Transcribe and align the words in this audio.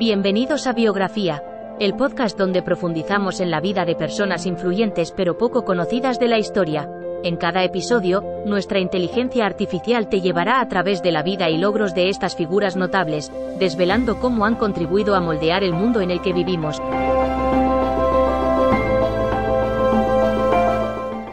Bienvenidos 0.00 0.66
a 0.66 0.72
Biografía, 0.72 1.44
el 1.78 1.94
podcast 1.94 2.38
donde 2.38 2.62
profundizamos 2.62 3.38
en 3.38 3.50
la 3.50 3.60
vida 3.60 3.84
de 3.84 3.94
personas 3.94 4.46
influyentes 4.46 5.12
pero 5.12 5.36
poco 5.36 5.62
conocidas 5.66 6.18
de 6.18 6.26
la 6.26 6.38
historia. 6.38 6.88
En 7.22 7.36
cada 7.36 7.64
episodio, 7.64 8.24
nuestra 8.46 8.78
inteligencia 8.80 9.44
artificial 9.44 10.08
te 10.08 10.22
llevará 10.22 10.62
a 10.62 10.68
través 10.68 11.02
de 11.02 11.12
la 11.12 11.22
vida 11.22 11.50
y 11.50 11.58
logros 11.58 11.94
de 11.94 12.08
estas 12.08 12.34
figuras 12.34 12.76
notables, 12.76 13.30
desvelando 13.58 14.18
cómo 14.20 14.46
han 14.46 14.54
contribuido 14.54 15.14
a 15.14 15.20
moldear 15.20 15.62
el 15.62 15.74
mundo 15.74 16.00
en 16.00 16.10
el 16.10 16.22
que 16.22 16.32
vivimos. 16.32 16.80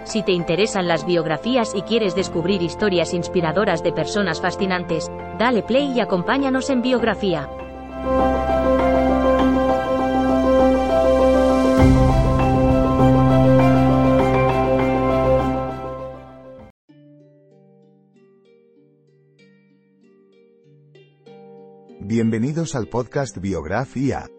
Si 0.04 0.24
te 0.24 0.34
interesan 0.34 0.90
las 0.90 1.06
biografías 1.06 1.74
y 1.74 1.84
quieres 1.84 2.16
descubrir 2.16 2.62
historias 2.62 3.14
inspiradoras 3.14 3.82
de 3.82 3.94
personas 3.94 4.42
fascinantes, 4.42 5.10
dale 5.40 5.64
play 5.64 5.94
y 5.96 6.02
acompáñanos 6.02 6.70
en 6.70 6.82
Biografía. 6.82 7.48
Bienvenidos 22.10 22.74
al 22.76 22.88
podcast 22.88 23.38
Biografía. 23.38 24.30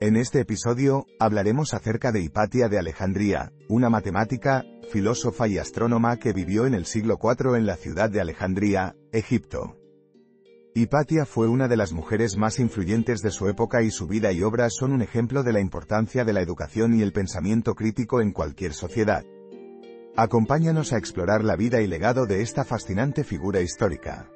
En 0.00 0.16
este 0.16 0.40
episodio, 0.40 1.04
hablaremos 1.18 1.74
acerca 1.74 2.12
de 2.12 2.22
Hipatia 2.22 2.70
de 2.70 2.78
Alejandría, 2.78 3.52
una 3.68 3.90
matemática, 3.90 4.64
filósofa 4.90 5.46
y 5.46 5.58
astrónoma 5.58 6.16
que 6.16 6.32
vivió 6.32 6.64
en 6.64 6.72
el 6.72 6.86
siglo 6.86 7.18
IV 7.22 7.58
en 7.58 7.66
la 7.66 7.76
ciudad 7.76 8.08
de 8.08 8.22
Alejandría, 8.22 8.96
Egipto. 9.12 9.76
Hipatia 10.74 11.26
fue 11.26 11.46
una 11.46 11.68
de 11.68 11.76
las 11.76 11.92
mujeres 11.92 12.38
más 12.38 12.58
influyentes 12.58 13.20
de 13.20 13.30
su 13.30 13.48
época 13.48 13.82
y 13.82 13.90
su 13.90 14.06
vida 14.06 14.32
y 14.32 14.42
obra 14.42 14.70
son 14.70 14.90
un 14.90 15.02
ejemplo 15.02 15.42
de 15.42 15.52
la 15.52 15.60
importancia 15.60 16.24
de 16.24 16.32
la 16.32 16.40
educación 16.40 16.94
y 16.94 17.02
el 17.02 17.12
pensamiento 17.12 17.74
crítico 17.74 18.22
en 18.22 18.32
cualquier 18.32 18.72
sociedad. 18.72 19.26
Acompáñanos 20.16 20.94
a 20.94 20.96
explorar 20.96 21.44
la 21.44 21.56
vida 21.56 21.82
y 21.82 21.86
legado 21.86 22.24
de 22.24 22.40
esta 22.40 22.64
fascinante 22.64 23.24
figura 23.24 23.60
histórica. 23.60 24.30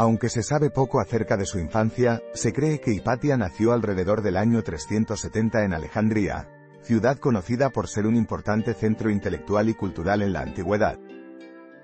Aunque 0.00 0.30
se 0.30 0.42
sabe 0.42 0.70
poco 0.70 0.98
acerca 0.98 1.36
de 1.36 1.44
su 1.44 1.58
infancia, 1.58 2.22
se 2.32 2.54
cree 2.54 2.80
que 2.80 2.90
Hipatia 2.90 3.36
nació 3.36 3.74
alrededor 3.74 4.22
del 4.22 4.38
año 4.38 4.62
370 4.62 5.62
en 5.62 5.74
Alejandría, 5.74 6.48
ciudad 6.80 7.18
conocida 7.18 7.68
por 7.68 7.86
ser 7.86 8.06
un 8.06 8.16
importante 8.16 8.72
centro 8.72 9.10
intelectual 9.10 9.68
y 9.68 9.74
cultural 9.74 10.22
en 10.22 10.32
la 10.32 10.40
antigüedad. 10.40 10.98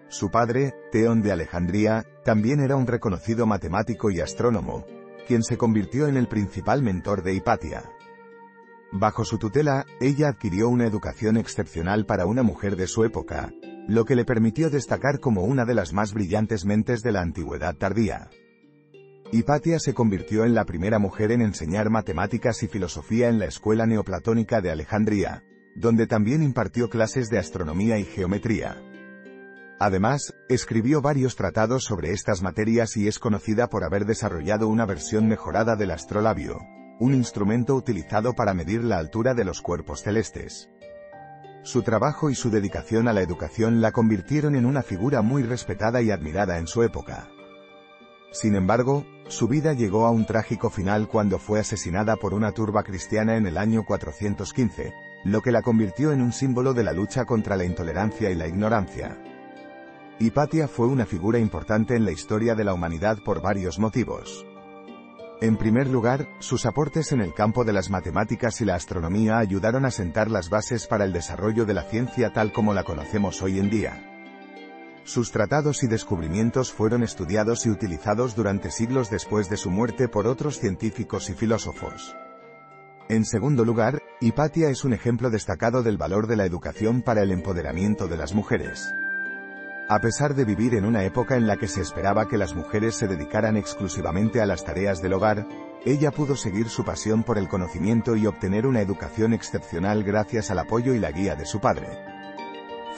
Su 0.09 0.31
padre, 0.31 0.73
Teón 0.91 1.21
de 1.21 1.31
Alejandría, 1.31 2.07
también 2.25 2.61
era 2.61 2.77
un 2.77 2.87
reconocido 2.87 3.45
matemático 3.45 4.11
y 4.11 4.23
astrónomo, 4.23 4.87
quien 5.29 5.43
se 5.43 5.59
convirtió 5.59 6.09
en 6.09 6.17
el 6.17 6.27
principal 6.27 6.83
mentor 6.83 7.23
de 7.23 7.35
Hipatia. 7.35 7.83
Bajo 8.93 9.27
su 9.27 9.37
tutela, 9.37 9.85
ella 10.01 10.29
adquirió 10.29 10.71
una 10.71 10.87
educación 10.87 11.37
excepcional 11.37 12.07
para 12.07 12.25
una 12.25 12.43
mujer 12.43 12.77
de 12.77 12.87
su 12.87 13.05
época, 13.05 13.53
lo 13.89 14.05
que 14.05 14.17
le 14.17 14.25
permitió 14.25 14.69
destacar 14.71 15.21
como 15.21 15.45
una 15.45 15.65
de 15.65 15.75
las 15.75 15.93
más 15.93 16.13
brillantes 16.13 16.65
mentes 16.65 17.03
de 17.03 17.13
la 17.13 17.21
antigüedad 17.21 17.77
tardía. 17.77 18.31
Hipatia 19.33 19.79
se 19.79 19.95
convirtió 19.95 20.45
en 20.45 20.55
la 20.55 20.65
primera 20.65 20.99
mujer 20.99 21.33
en 21.33 21.43
enseñar 21.43 21.91
matemáticas 21.91 22.63
y 22.63 22.69
filosofía 22.69 23.29
en 23.29 23.39
la 23.39 23.47
escuela 23.47 23.87
neoplatónica 23.87 24.61
de 24.61 24.71
Alejandría, 24.71 25.43
donde 25.75 26.07
también 26.07 26.43
impartió 26.43 26.89
clases 26.89 27.29
de 27.29 27.39
astronomía 27.39 27.99
y 27.99 28.05
geometría. 28.05 28.77
Además, 29.79 30.33
escribió 30.49 31.03
varios 31.03 31.37
tratados 31.37 31.85
sobre 31.85 32.13
estas 32.13 32.41
materias 32.41 32.97
y 32.97 33.09
es 33.09 33.19
conocida 33.19 33.69
por 33.69 33.85
haber 33.85 34.07
desarrollado 34.07 34.69
una 34.69 34.87
versión 34.87 35.29
mejorada 35.29 35.77
del 35.77 35.91
astrolabio, 35.91 36.61
un 36.99 37.15
instrumento 37.15 37.75
utilizado 37.75 38.33
para 38.33 38.55
medir 38.55 38.83
la 38.83 38.99
altura 38.99 39.35
de 39.35 39.45
los 39.45 39.61
cuerpos 39.61 40.03
celestes. 40.03 40.71
Su 41.67 41.83
trabajo 41.83 42.31
y 42.31 42.37
su 42.37 42.49
dedicación 42.49 43.09
a 43.09 43.13
la 43.13 43.23
educación 43.23 43.81
la 43.81 43.91
convirtieron 43.91 44.55
en 44.55 44.67
una 44.67 44.85
figura 44.85 45.21
muy 45.21 45.43
respetada 45.43 46.01
y 46.01 46.13
admirada 46.13 46.59
en 46.59 46.69
su 46.69 46.85
época. 46.85 47.29
Sin 48.31 48.55
embargo, 48.55 49.05
su 49.27 49.49
vida 49.49 49.73
llegó 49.73 50.07
a 50.07 50.13
un 50.13 50.27
trágico 50.27 50.71
final 50.71 51.09
cuando 51.09 51.41
fue 51.41 51.59
asesinada 51.59 52.15
por 52.15 52.35
una 52.35 52.53
turba 52.53 52.85
cristiana 52.85 53.37
en 53.37 53.49
el 53.49 53.59
año 53.59 53.85
415, 53.85 54.93
lo 55.25 55.43
que 55.43 55.51
la 55.51 55.63
convirtió 55.63 56.13
en 56.13 56.23
un 56.23 56.33
símbolo 56.33 56.73
de 56.73 56.85
la 56.85 56.93
lucha 56.93 57.25
contra 57.25 57.57
la 57.57 57.65
intolerancia 57.65 58.31
y 58.31 58.37
la 58.37 58.47
ignorancia. 58.47 59.21
Hipatia 60.21 60.69
fue 60.69 60.87
una 60.87 61.05
figura 61.05 61.41
importante 61.41 61.97
en 61.97 62.05
la 62.05 62.13
historia 62.13 62.55
de 62.55 62.63
la 62.63 62.75
humanidad 62.75 63.19
por 63.25 63.43
varios 63.43 63.81
motivos. 63.81 64.47
En 65.43 65.59
primer 65.59 65.87
lugar, 65.89 66.27
sus 66.39 66.65
aportes 66.65 67.13
en 67.13 67.21
el 67.21 67.35
campo 67.35 67.65
de 67.65 67.75
las 67.75 67.91
matemáticas 67.91 68.63
y 68.63 68.65
la 68.65 68.75
astronomía 68.75 69.37
ayudaron 69.37 69.85
a 69.85 69.91
sentar 69.91 70.31
las 70.31 70.49
bases 70.49 70.87
para 70.87 71.05
el 71.05 71.13
desarrollo 71.13 71.67
de 71.67 71.75
la 71.75 71.83
ciencia 71.83 72.33
tal 72.33 72.53
como 72.53 72.73
la 72.73 72.85
conocemos 72.85 73.43
hoy 73.43 73.59
en 73.59 73.69
día. 73.69 74.03
Sus 75.05 75.33
tratados 75.33 75.83
y 75.83 75.89
descubrimientos 75.89 76.73
fueron 76.73 77.03
estudiados 77.03 77.67
y 77.67 77.71
utilizados 77.71 78.35
durante 78.35 78.71
siglos 78.71 79.11
después 79.11 79.51
de 79.51 79.59
su 79.59 79.71
muerte 79.71 80.09
por 80.09 80.27
otros 80.27 80.59
científicos 80.59 81.29
y 81.29 81.35
filósofos. 81.35 82.17
En 83.11 83.25
segundo 83.27 83.65
lugar, 83.65 84.03
Hipatia 84.21 84.71
es 84.71 84.85
un 84.85 84.95
ejemplo 84.95 85.29
destacado 85.29 85.83
del 85.83 85.99
valor 85.99 86.27
de 86.27 86.37
la 86.37 86.47
educación 86.47 87.03
para 87.03 87.23
el 87.23 87.31
empoderamiento 87.31 88.09
de 88.09 88.17
las 88.17 88.35
mujeres. 88.35 88.91
A 89.89 90.01
pesar 90.01 90.35
de 90.35 90.45
vivir 90.45 90.75
en 90.75 90.85
una 90.85 91.05
época 91.05 91.37
en 91.37 91.47
la 91.47 91.57
que 91.59 91.69
se 91.69 91.81
esperaba 91.81 92.27
que 92.27 92.37
las 92.37 92.57
mujeres 92.57 92.97
se 92.97 93.07
dedicaran 93.07 93.57
exclusivamente 93.57 94.41
a 94.41 94.47
las 94.47 94.65
tareas 94.65 95.01
del 95.01 95.13
hogar, 95.13 95.47
ella 95.85 96.11
pudo 96.11 96.35
seguir 96.35 96.69
su 96.69 96.85
pasión 96.85 97.23
por 97.23 97.39
el 97.39 97.49
conocimiento 97.49 98.17
y 98.17 98.27
obtener 98.27 98.67
una 98.67 98.81
educación 98.81 99.33
excepcional 99.33 100.03
gracias 100.03 100.51
al 100.51 100.59
apoyo 100.59 100.93
y 100.93 100.99
la 100.99 101.13
guía 101.13 101.37
de 101.37 101.47
su 101.47 101.61
padre. 101.61 101.87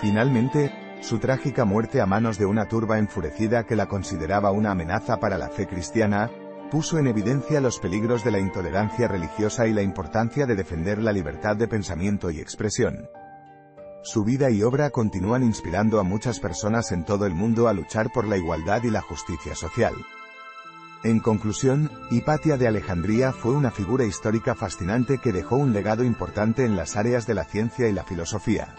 Finalmente, 0.01 0.73
su 1.03 1.19
trágica 1.19 1.67
muerte 1.67 2.01
a 2.01 2.07
manos 2.07 2.39
de 2.39 2.47
una 2.47 2.69
turba 2.69 2.99
enfurecida 2.99 3.65
que 3.65 3.77
la 3.77 3.87
consideraba 3.87 4.51
una 4.51 4.71
amenaza 4.71 5.21
para 5.21 5.37
la 5.37 5.51
fe 5.51 5.67
cristiana, 5.67 6.31
puso 6.71 6.99
en 6.99 7.07
evidencia 7.07 7.61
los 7.61 7.79
peligros 7.81 8.25
de 8.25 8.31
la 8.31 8.39
intolerancia 8.39 9.09
religiosa 9.09 9.67
y 9.67 9.75
la 9.75 9.83
importancia 9.83 10.47
de 10.47 10.57
defender 10.57 11.03
la 11.03 11.13
libertad 11.13 11.55
de 11.55 11.69
pensamiento 11.69 12.31
y 12.31 12.41
expresión. 12.41 13.11
Su 14.03 14.25
vida 14.25 14.51
y 14.51 14.63
obra 14.63 14.91
continúan 14.91 15.43
inspirando 15.43 15.99
a 15.99 16.05
muchas 16.05 16.39
personas 16.39 16.93
en 16.93 17.05
todo 17.05 17.27
el 17.27 17.35
mundo 17.35 17.69
a 17.69 17.73
luchar 17.73 18.13
por 18.13 18.27
la 18.27 18.37
igualdad 18.37 18.83
y 18.85 18.91
la 18.91 19.01
justicia 19.01 19.55
social. 19.55 19.95
En 21.05 21.21
conclusión, 21.21 21.91
Hipatia 22.11 22.57
de 22.57 22.69
Alejandría 22.69 23.33
fue 23.33 23.53
una 23.53 23.71
figura 23.71 24.05
histórica 24.05 24.55
fascinante 24.55 25.19
que 25.19 25.33
dejó 25.33 25.57
un 25.57 25.73
legado 25.73 26.05
importante 26.05 26.65
en 26.65 26.77
las 26.77 26.97
áreas 26.97 27.27
de 27.27 27.35
la 27.35 27.45
ciencia 27.45 27.89
y 27.89 27.93
la 27.93 28.05
filosofía. 28.05 28.75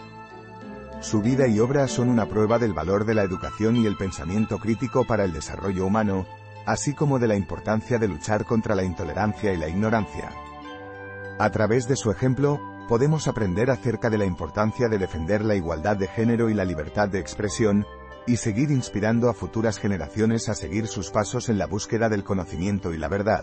Su 1.00 1.22
vida 1.22 1.46
y 1.46 1.60
obra 1.60 1.88
son 1.88 2.10
una 2.10 2.26
prueba 2.26 2.58
del 2.58 2.74
valor 2.74 3.06
de 3.06 3.14
la 3.14 3.22
educación 3.22 3.76
y 3.76 3.86
el 3.86 3.96
pensamiento 3.96 4.58
crítico 4.58 5.06
para 5.06 5.24
el 5.24 5.32
desarrollo 5.32 5.86
humano, 5.86 6.26
así 6.66 6.92
como 6.92 7.18
de 7.18 7.28
la 7.28 7.36
importancia 7.36 7.98
de 7.98 8.08
luchar 8.08 8.44
contra 8.44 8.74
la 8.74 8.84
intolerancia 8.84 9.52
y 9.52 9.56
la 9.56 9.68
ignorancia. 9.68 10.30
A 11.38 11.50
través 11.50 11.88
de 11.88 11.96
su 11.96 12.10
ejemplo, 12.10 12.60
podemos 12.90 13.28
aprender 13.28 13.70
acerca 13.70 14.10
de 14.10 14.18
la 14.18 14.24
importancia 14.24 14.88
de 14.88 14.98
defender 14.98 15.44
la 15.44 15.54
igualdad 15.54 15.96
de 15.96 16.08
género 16.08 16.50
y 16.50 16.54
la 16.54 16.64
libertad 16.64 17.08
de 17.08 17.20
expresión, 17.20 17.86
y 18.26 18.36
seguir 18.36 18.72
inspirando 18.72 19.30
a 19.30 19.32
futuras 19.32 19.78
generaciones 19.78 20.48
a 20.48 20.56
seguir 20.56 20.88
sus 20.88 21.10
pasos 21.10 21.48
en 21.48 21.56
la 21.56 21.68
búsqueda 21.68 22.08
del 22.08 22.24
conocimiento 22.24 22.92
y 22.92 22.98
la 22.98 23.06
verdad. 23.06 23.42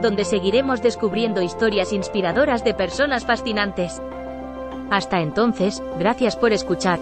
donde 0.00 0.24
seguiremos 0.24 0.82
descubriendo 0.82 1.42
historias 1.42 1.92
inspiradoras 1.92 2.64
de 2.64 2.74
personas 2.74 3.24
fascinantes. 3.24 4.00
Hasta 4.90 5.20
entonces, 5.20 5.82
gracias 5.98 6.36
por 6.36 6.52
escuchar. 6.52 6.98